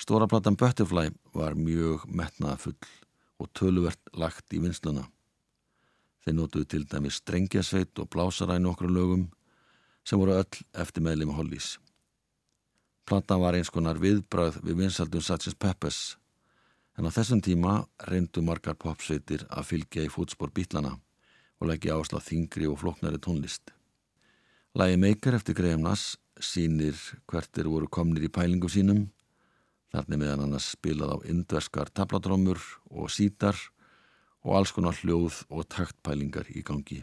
Stóra 0.00 0.28
platan 0.28 0.56
Butterfly 0.56 1.10
var 1.34 1.56
mjög 1.56 2.06
metnaðafull 2.08 2.76
og 3.40 3.48
töluvert 3.56 4.12
lagt 4.16 4.52
í 4.52 4.60
vinsluna. 4.60 5.06
Þeir 6.20 6.36
notuðu 6.36 6.68
til 6.68 6.86
dæmi 6.88 7.12
strengjasveit 7.12 7.98
og 8.00 8.10
blásaræn 8.12 8.68
okkur 8.68 8.92
lögum 8.92 9.26
sem 10.04 10.20
voru 10.20 10.36
öll 10.36 10.62
eftir 10.84 11.04
meðlum 11.04 11.34
Hollis. 11.36 11.78
Platan 13.08 13.40
var 13.42 13.56
eins 13.56 13.72
konar 13.72 13.98
viðbrað 13.98 14.60
við 14.62 14.84
vinsaldum 14.84 15.24
Sgt. 15.24 15.56
Peppers 15.58 16.16
en 16.98 17.08
á 17.08 17.10
þessum 17.10 17.40
tíma 17.40 17.80
reyndu 18.12 18.44
margar 18.44 18.76
popsveitir 18.76 19.46
að 19.48 19.68
fylgja 19.72 20.04
í 20.04 20.12
fótspor 20.12 20.52
bítlana 20.52 20.98
og 21.60 21.68
leggja 21.72 21.96
áslá 21.96 22.20
þingri 22.24 22.68
og 22.68 22.80
flóknari 22.80 23.20
tónlist. 23.20 23.72
Lægi 24.70 24.98
meikar 25.02 25.34
eftir 25.34 25.56
Graham 25.58 25.80
Nass 25.82 26.12
sínir 26.38 26.94
hvert 27.26 27.58
er 27.58 27.66
voru 27.66 27.88
komnir 27.90 28.22
í 28.22 28.28
pælingum 28.30 28.70
sínum. 28.70 29.00
Þarna 29.90 30.18
meðan 30.20 30.42
annars 30.44 30.68
spilað 30.76 31.10
á 31.10 31.26
indverskar 31.26 31.90
tablatrómur 31.90 32.60
og 32.86 33.10
sítar 33.10 33.58
og 34.46 34.60
alls 34.60 34.70
konar 34.70 34.94
hljóð 34.94 35.40
og 35.50 35.66
taktpælingar 35.74 36.46
í 36.54 36.62
gangi. 36.62 37.00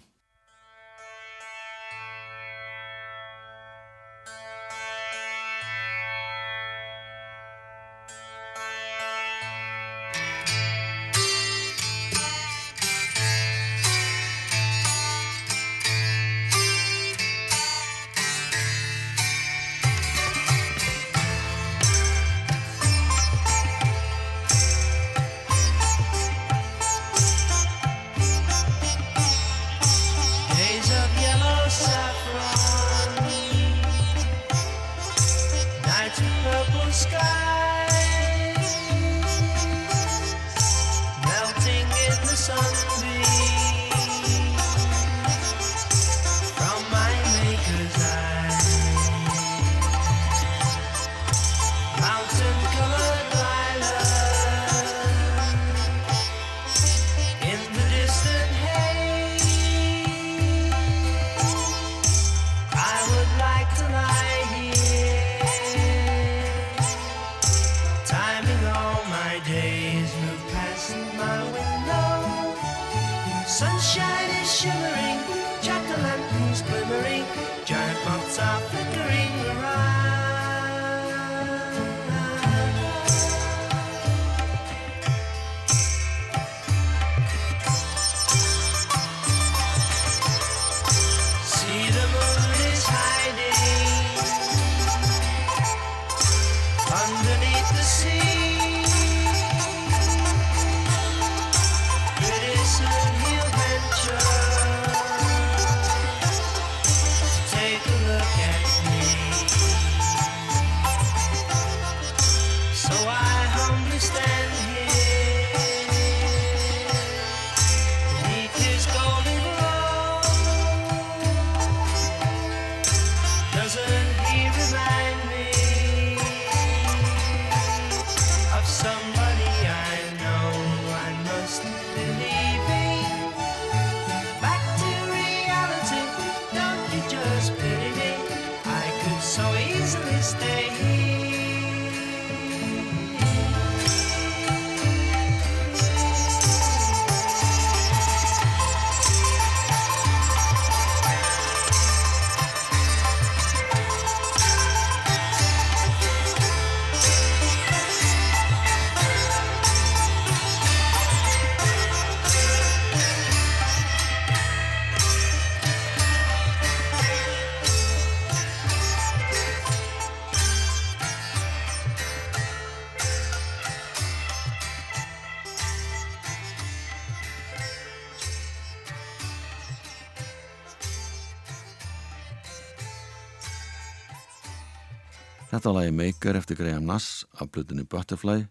Þetta 185.68 185.82
lagi 185.82 185.92
Maker 185.92 186.38
eftir 186.40 186.56
Graham 186.56 186.86
Nass 186.88 187.26
af 187.44 187.50
blutinni 187.52 187.84
Butterfly 187.84 188.46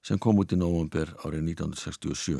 sem 0.00 0.16
kom 0.16 0.38
út 0.40 0.54
í 0.54 0.56
november 0.56 1.10
árið 1.20 1.50
1967. 1.50 2.38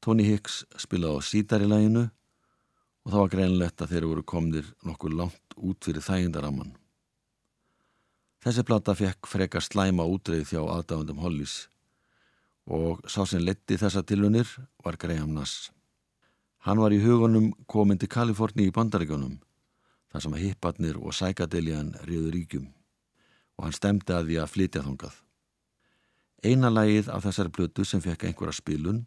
Tony 0.00 0.24
Hicks 0.24 0.62
spilaði 0.80 1.20
á 1.20 1.28
sítar 1.28 1.60
í 1.60 1.68
laginu 1.68 2.06
og 2.06 3.12
það 3.12 3.18
var 3.18 3.34
greinlegt 3.34 3.84
að 3.84 3.92
þeir 3.92 4.06
voru 4.08 4.24
komnir 4.32 4.72
nokkuð 4.88 5.18
langt 5.18 5.58
út 5.58 5.84
fyrir 5.84 6.06
þægindaraman. 6.08 6.72
Þessi 8.40 8.64
plata 8.72 8.96
fekk 8.96 9.28
frekar 9.34 9.68
slæma 9.68 10.08
útreið 10.08 10.48
þjá 10.54 10.62
aðdáðundum 10.78 11.20
Hollís 11.20 11.58
og 12.72 13.04
sá 13.04 13.20
sem 13.28 13.44
letti 13.44 13.76
þessa 13.76 14.00
tilunir 14.00 14.48
var 14.80 14.96
Graham 14.96 15.36
Nass. 15.36 15.68
Hann 16.64 16.80
var 16.80 16.96
í 16.96 17.04
hugunum 17.04 17.52
komin 17.68 18.00
til 18.00 18.08
Kaliforni 18.08 18.72
í 18.72 18.76
bandaríkjónum 18.80 19.42
þar 20.08 20.24
sem 20.24 20.40
að 20.40 20.46
hipparnir 20.48 20.96
og 20.96 21.12
sækadeljan 21.12 21.98
riður 22.08 22.38
ríkjum 22.40 22.70
og 23.60 23.66
hann 23.66 23.76
stemdi 23.76 24.14
að 24.16 24.30
því 24.30 24.36
að 24.40 24.52
flytja 24.54 24.80
þongað. 24.86 25.16
Eina 26.40 26.70
lagið 26.72 27.10
af 27.12 27.26
þessari 27.26 27.52
blötu 27.52 27.84
sem 27.84 28.00
fekk 28.00 28.24
einhverja 28.24 28.56
spilun 28.56 29.02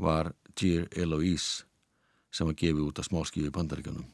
var 0.00 0.32
Dear 0.56 0.88
Eloise 0.96 1.66
sem 2.32 2.48
var 2.48 2.56
gefið 2.56 2.86
út 2.86 3.02
af 3.02 3.10
smáskífi 3.10 3.50
í 3.50 3.52
bandaríkjónum. 3.52 4.08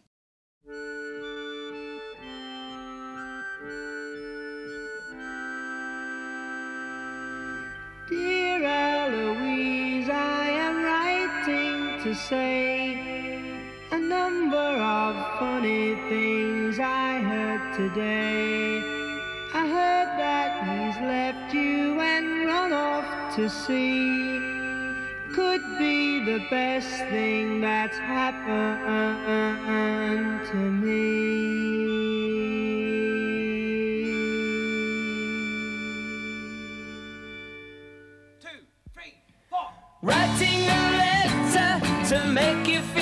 Dear 8.10 8.66
Eloise, 8.66 10.10
I 10.10 10.50
am 10.66 10.82
writing 10.82 12.02
to 12.02 12.14
say 12.26 12.98
a 13.92 13.98
number 13.98 14.58
of 14.58 15.38
funny 15.38 15.94
things 16.10 16.80
I 16.80 17.22
heard 17.22 17.62
today. 17.76 18.97
Left 21.02 21.54
you 21.54 22.00
and 22.00 22.46
run 22.46 22.72
off 22.72 23.34
to 23.36 23.48
sea. 23.48 24.40
Could 25.34 25.62
be 25.78 26.24
the 26.24 26.40
best 26.50 26.88
thing 27.10 27.60
that's 27.60 27.98
happened 27.98 28.40
to 30.48 30.56
me. 30.56 31.38
Writing 40.00 40.62
a 40.62 40.82
letter 41.02 41.80
to 42.08 42.18
make 42.32 42.68
you 42.68 42.80
feel 42.80 42.97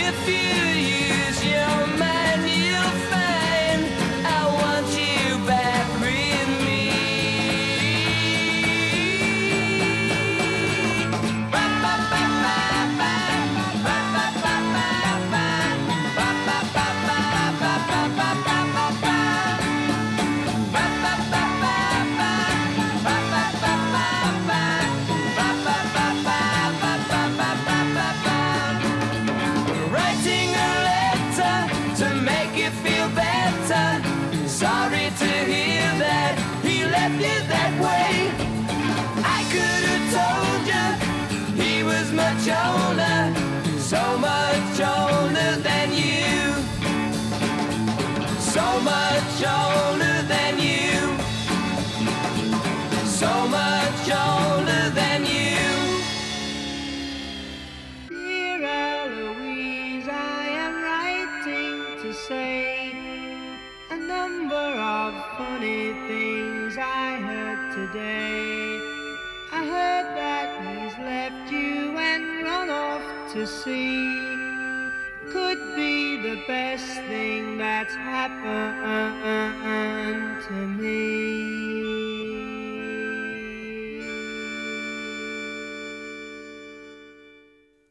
If 0.00 0.28
you 0.28 0.47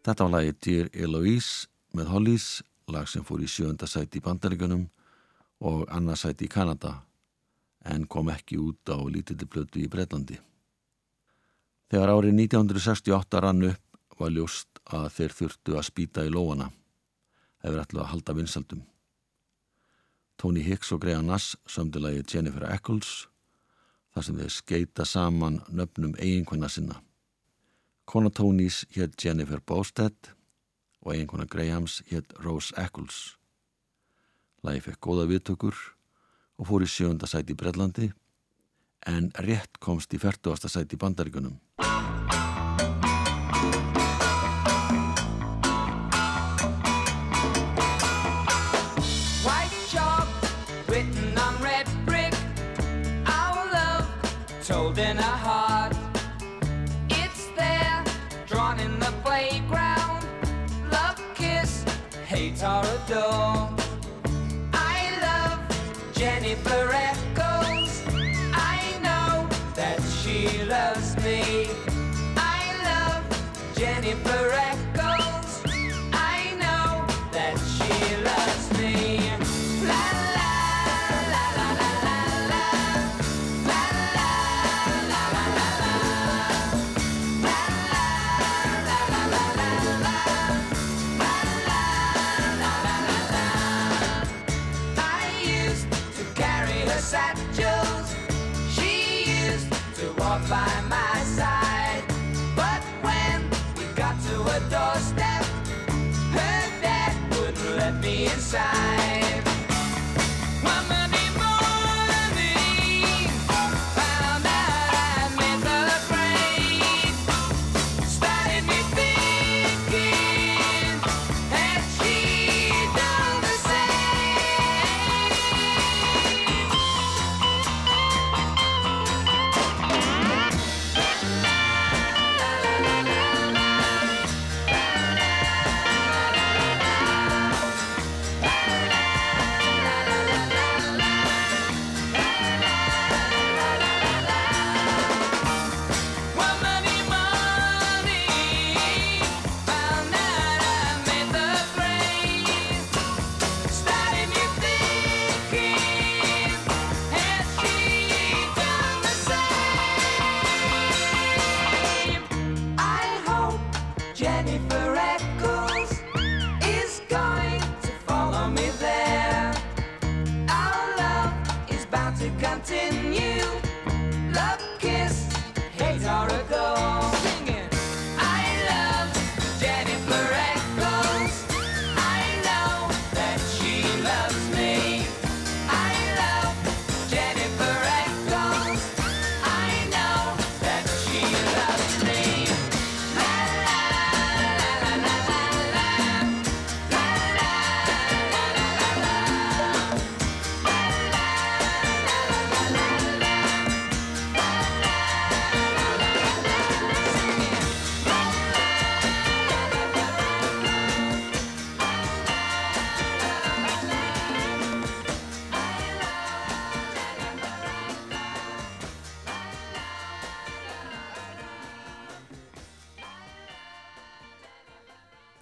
Þetta 0.07 0.23
var 0.23 0.31
lagi 0.37 0.53
Dear 0.63 0.85
Eloise 0.95 1.67
með 1.91 2.11
Hollies, 2.13 2.43
lag 2.87 3.09
sem 3.11 3.25
fór 3.27 3.41
í 3.43 3.47
sjönda 3.51 3.89
sæti 3.91 4.21
í 4.21 4.23
Bandaríkunum 4.23 4.85
og 5.67 5.81
annað 5.91 6.21
sæti 6.21 6.45
í 6.47 6.51
Kanada 6.53 6.93
en 7.91 8.05
kom 8.07 8.29
ekki 8.31 8.55
út 8.55 8.87
á 8.87 8.95
lítilli 9.03 9.43
plötu 9.51 9.81
í 9.83 9.89
Breitlandi. 9.91 10.37
Þegar 11.91 12.13
árið 12.13 12.39
1968 12.39 13.41
rann 13.43 13.65
upp 13.67 14.15
var 14.21 14.31
ljóst 14.31 14.79
að 14.87 15.09
þeir 15.17 15.35
þurftu 15.41 15.75
að 15.75 15.87
spýta 15.89 16.23
í 16.23 16.31
lóana 16.31 16.69
hefur 17.65 17.81
ætlu 17.83 18.03
að 18.05 18.11
halda 18.13 18.37
vinsaldum. 18.37 18.85
Tony 20.39 20.63
Hicks 20.63 20.93
og 20.95 21.01
Graham 21.03 21.27
Nass 21.27 21.57
sömdi 21.67 21.99
lagi 21.99 22.23
Jennifer 22.31 22.63
Eccles 22.71 23.27
þar 24.15 24.23
sem 24.23 24.39
þeir 24.39 24.55
skeita 24.55 25.03
saman 25.03 25.59
nöfnum 25.67 26.15
eiginkvæna 26.15 26.71
sinna. 26.71 27.01
Kona 28.07 28.29
Tonys 28.29 28.85
hétt 28.95 29.19
Jennifer 29.19 29.59
Bosted 29.59 30.29
og 31.03 31.11
eiginkona 31.11 31.43
Grahams 31.43 31.99
hétt 32.07 32.31
Rose 32.39 32.71
Eccles. 32.79 33.35
Lagi 34.63 34.79
fekk 34.85 35.01
góða 35.03 35.25
viðtökur 35.27 35.75
og 36.55 36.69
fór 36.69 36.85
í 36.85 36.87
sjönda 36.87 37.27
sæti 37.27 37.51
í 37.51 37.59
Brellandi 37.59 38.07
en 39.11 39.27
rétt 39.43 39.81
komst 39.83 40.15
í 40.15 40.21
færtugasta 40.23 40.71
sæti 40.71 40.95
í 40.95 41.01
Bandaríkunum. 41.03 41.59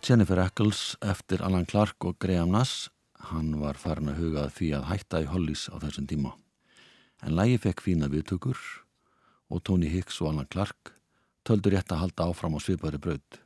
Jennifer 0.06 0.38
Eccles 0.38 0.94
eftir 1.02 1.42
Alan 1.42 1.66
Clark 1.66 2.06
og 2.06 2.20
Graham 2.22 2.52
Nass 2.54 2.92
hann 3.32 3.56
var 3.58 3.80
farin 3.82 4.12
að 4.12 4.20
huga 4.20 4.44
að 4.46 4.52
því 4.60 4.68
að 4.78 4.86
hætta 4.92 5.22
í 5.24 5.26
Hollies 5.32 5.64
á 5.74 5.82
þessum 5.82 6.06
tíma. 6.06 6.34
En 7.26 7.34
lægi 7.34 7.58
fekk 7.64 7.82
fína 7.82 8.12
viðtökur 8.14 8.62
og 9.50 9.64
Tony 9.66 9.90
Hicks 9.90 10.22
og 10.22 10.30
Alan 10.30 10.52
Clark 10.52 10.94
töldu 11.42 11.74
rétt 11.74 11.90
að 11.90 12.04
halda 12.04 12.30
áfram 12.30 12.54
á 12.54 12.62
svipaðri 12.62 13.02
braut 13.02 13.42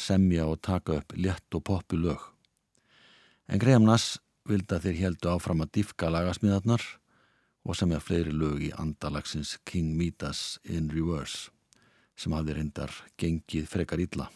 semja 0.00 0.48
og 0.48 0.62
taka 0.64 0.96
upp 1.02 1.12
létt 1.12 1.60
og 1.60 1.66
poppu 1.68 2.00
lög. 2.00 2.24
En 3.52 3.60
Graham 3.60 3.84
Nass 3.84 4.16
vildi 4.48 4.72
að 4.72 4.88
þeir 4.88 5.00
heldu 5.04 5.34
áfram 5.36 5.60
að 5.60 5.74
diffka 5.76 6.08
lagasmíðarnar 6.08 6.86
og 7.68 7.76
semja 7.76 8.00
fleiri 8.00 8.32
lög 8.32 8.64
í 8.64 8.72
andalagsins 8.80 9.58
King 9.68 9.92
Midas 10.00 10.56
in 10.64 10.88
Reverse 10.88 11.52
sem 12.16 12.32
hafði 12.32 12.62
reyndar 12.62 13.02
gengið 13.20 13.68
frekar 13.68 14.00
illa 14.00 14.32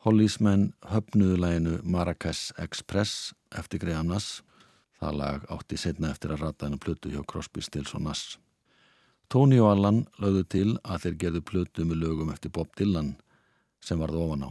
Hollismenn 0.00 0.70
höfnuðu 0.88 1.34
læginu 1.36 1.74
Marrakesh 1.84 2.54
Express 2.56 3.34
eftir 3.52 3.82
Graham 3.82 4.08
Nass. 4.08 4.38
Það 4.96 5.18
lag 5.18 5.44
átti 5.52 5.76
setna 5.76 6.08
eftir 6.14 6.32
að 6.32 6.46
rata 6.46 6.64
hennu 6.64 6.78
plötu 6.80 7.12
hjá 7.12 7.20
Crosby, 7.28 7.60
Stills 7.60 7.92
og 7.98 8.06
Nass. 8.06 8.38
Tony 9.28 9.58
og 9.60 9.74
Allan 9.74 10.00
lögðu 10.16 10.46
til 10.56 10.70
að 10.88 11.04
þeir 11.04 11.20
gerðu 11.24 11.44
plötu 11.52 11.84
með 11.84 12.00
lögum 12.06 12.32
eftir 12.32 12.48
Bob 12.56 12.72
Dylan 12.80 13.12
sem 13.84 14.00
varð 14.00 14.22
ofan 14.24 14.48
á. 14.48 14.50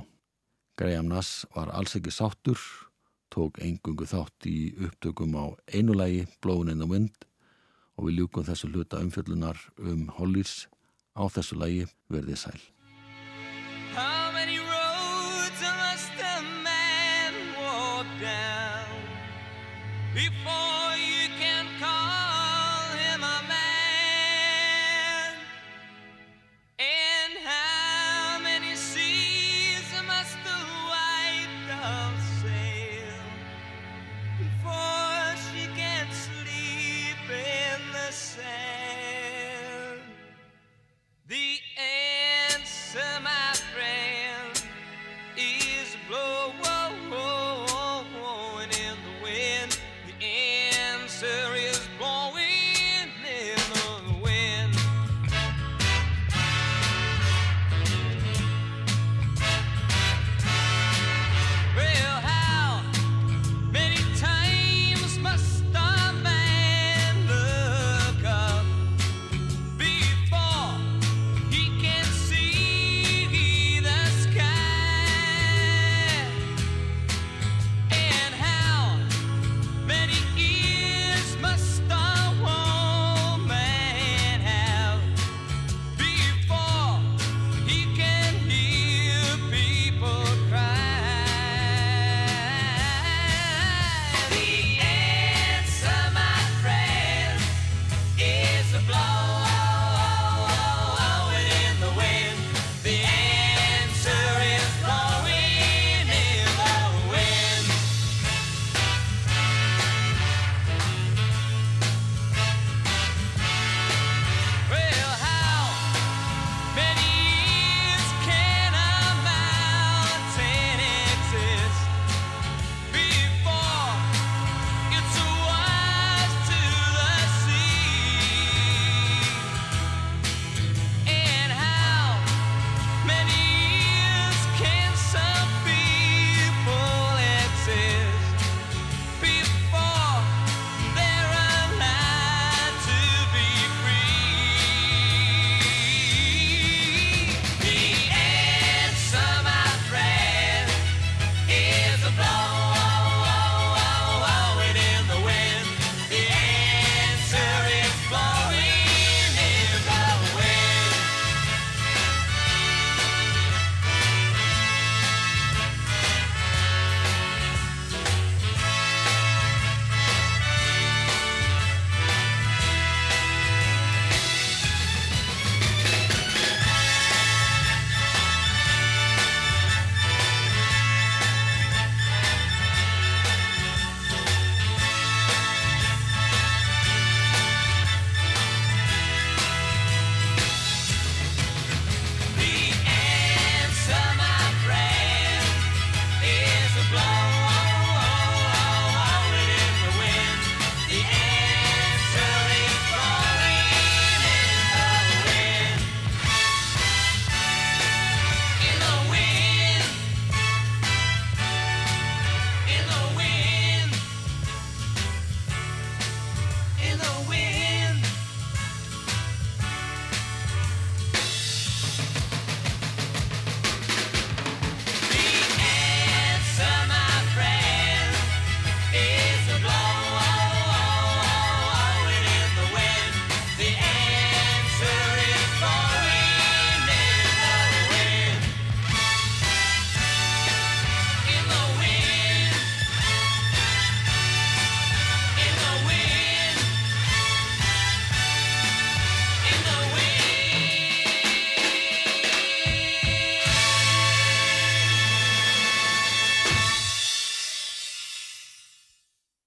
Graham 0.77 1.09
Nass 1.09 1.47
var 1.57 1.73
alls 1.73 1.97
ekki 1.97 2.13
sáttur, 2.13 2.61
tók 3.33 3.57
engungu 3.57 4.05
þátt 4.05 4.45
í 4.45 4.75
upptökum 4.77 5.33
á 5.33 5.57
einu 5.73 5.97
lægi, 5.97 6.27
Blowin' 6.45 6.69
in 6.69 6.85
the 6.85 6.93
Wind 6.93 7.25
og 7.97 8.05
við 8.05 8.21
ljúkum 8.21 8.45
þessu 8.45 8.69
hluta 8.69 9.01
umfjöllunar 9.01 9.57
um 9.81 10.11
Hollis 10.21 10.67
á 11.17 11.25
þessu 11.25 11.57
lægi 11.57 11.87
verðið 12.05 12.45
sæl. 12.45 12.61
before. 20.19 20.68